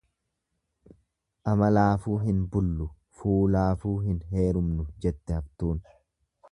[1.51, 5.89] Amalaafuu hin bullu fuulaafuu hin heerumnu jette haftuun.